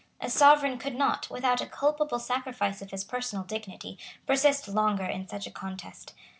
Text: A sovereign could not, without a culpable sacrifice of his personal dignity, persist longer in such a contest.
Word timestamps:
A 0.19 0.31
sovereign 0.31 0.79
could 0.79 0.95
not, 0.95 1.29
without 1.29 1.61
a 1.61 1.67
culpable 1.67 2.17
sacrifice 2.17 2.81
of 2.81 2.89
his 2.89 3.03
personal 3.03 3.43
dignity, 3.45 3.99
persist 4.25 4.67
longer 4.67 5.05
in 5.05 5.27
such 5.27 5.45
a 5.45 5.51
contest. 5.51 6.15